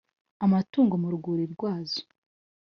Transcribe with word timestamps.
amatungo 0.45 0.93
mu 1.03 1.09
rwuri 1.15 1.45
rwazo 1.53 2.01